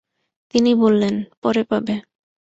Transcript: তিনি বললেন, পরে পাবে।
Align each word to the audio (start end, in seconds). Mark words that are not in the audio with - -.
তিনি 0.53 0.71
বললেন, 0.75 1.13
পরে 1.43 1.63
পাবে। 1.63 1.95